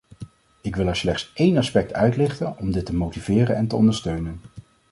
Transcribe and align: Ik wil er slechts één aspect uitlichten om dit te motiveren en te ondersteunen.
Ik 0.61 0.75
wil 0.75 0.87
er 0.87 0.95
slechts 0.95 1.31
één 1.33 1.57
aspect 1.57 1.93
uitlichten 1.93 2.57
om 2.57 2.71
dit 2.71 2.85
te 2.85 2.93
motiveren 2.93 3.55
en 3.55 3.67
te 3.67 3.75
ondersteunen. 3.75 4.41